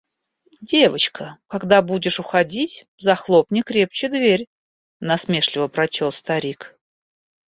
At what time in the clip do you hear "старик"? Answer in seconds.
6.11-6.75